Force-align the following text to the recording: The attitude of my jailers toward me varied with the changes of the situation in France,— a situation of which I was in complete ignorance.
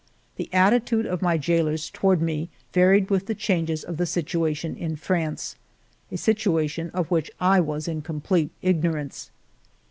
The 0.37 0.51
attitude 0.51 1.05
of 1.05 1.21
my 1.21 1.37
jailers 1.37 1.91
toward 1.91 2.23
me 2.23 2.49
varied 2.73 3.11
with 3.11 3.27
the 3.27 3.35
changes 3.35 3.83
of 3.83 3.97
the 3.97 4.07
situation 4.07 4.75
in 4.75 4.95
France,— 4.95 5.55
a 6.11 6.17
situation 6.17 6.89
of 6.91 7.11
which 7.11 7.29
I 7.39 7.59
was 7.59 7.87
in 7.87 8.01
complete 8.01 8.49
ignorance. 8.63 9.29